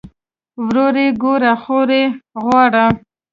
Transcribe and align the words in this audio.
ورور 0.65 0.95
ئې 1.01 1.07
ګوره 1.21 1.51
خور 1.61 1.89
ئې 1.99 2.03
غواړه 2.43 2.85